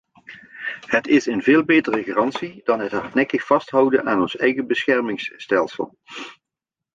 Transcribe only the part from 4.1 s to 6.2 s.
ons eigen beschermingsstelsel.